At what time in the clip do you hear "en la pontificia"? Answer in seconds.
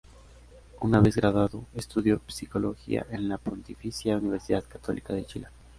3.11-4.17